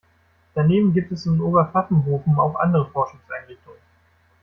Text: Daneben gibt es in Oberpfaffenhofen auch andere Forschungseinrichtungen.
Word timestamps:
Daneben 0.55 0.93
gibt 0.95 1.11
es 1.11 1.27
in 1.27 1.39
Oberpfaffenhofen 1.39 2.39
auch 2.39 2.55
andere 2.55 2.89
Forschungseinrichtungen. 2.89 3.79